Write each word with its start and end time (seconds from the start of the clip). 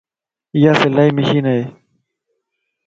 ايا 0.55 0.71
سلائي 0.81 1.11
مشين 1.17 1.45
ائي 1.51 1.63